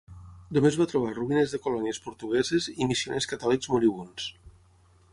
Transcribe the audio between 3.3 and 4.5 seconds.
catòlics moribunds.